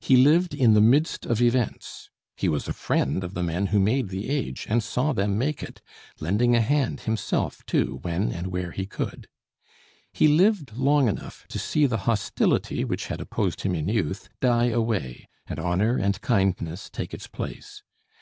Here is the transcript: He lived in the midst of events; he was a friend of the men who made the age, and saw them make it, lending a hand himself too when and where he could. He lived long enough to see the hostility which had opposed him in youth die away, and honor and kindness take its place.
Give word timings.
He 0.00 0.16
lived 0.16 0.54
in 0.54 0.72
the 0.72 0.80
midst 0.80 1.26
of 1.26 1.42
events; 1.42 2.08
he 2.38 2.48
was 2.48 2.68
a 2.68 2.72
friend 2.72 3.22
of 3.22 3.34
the 3.34 3.42
men 3.42 3.66
who 3.66 3.78
made 3.78 4.08
the 4.08 4.30
age, 4.30 4.66
and 4.66 4.82
saw 4.82 5.12
them 5.12 5.36
make 5.36 5.62
it, 5.62 5.82
lending 6.20 6.56
a 6.56 6.62
hand 6.62 7.00
himself 7.02 7.62
too 7.66 7.98
when 8.00 8.32
and 8.32 8.46
where 8.46 8.70
he 8.70 8.86
could. 8.86 9.28
He 10.10 10.26
lived 10.26 10.72
long 10.74 11.06
enough 11.06 11.44
to 11.48 11.58
see 11.58 11.84
the 11.84 11.98
hostility 12.08 12.82
which 12.82 13.08
had 13.08 13.20
opposed 13.20 13.60
him 13.60 13.74
in 13.74 13.88
youth 13.88 14.30
die 14.40 14.68
away, 14.70 15.28
and 15.46 15.58
honor 15.58 15.98
and 15.98 16.18
kindness 16.22 16.88
take 16.88 17.12
its 17.12 17.26
place. 17.26 17.82